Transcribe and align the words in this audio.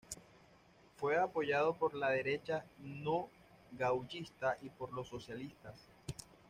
Fue 0.95 1.15
apoyado 1.19 1.75
por 1.77 1.93
la 1.93 2.09
derecha 2.09 2.65
no 2.79 3.29
gaullista 3.73 4.57
y 4.63 4.69
por 4.71 4.91
los 4.93 5.07
socialistas. 5.09 5.79